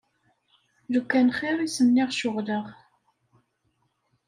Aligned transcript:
Lukan 0.91 1.27
xir 1.37 1.57
i 1.61 1.67
s-nniɣ 1.75 2.09
ceɣleɣ. 2.17 2.65